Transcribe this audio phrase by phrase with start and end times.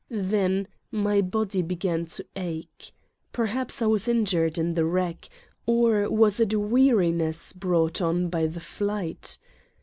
[0.09, 2.91] Thai my body began to ache.
[3.33, 5.29] Per haps I was injured in the wreck,
[5.67, 9.37] or was it weari ness brought on by the flight?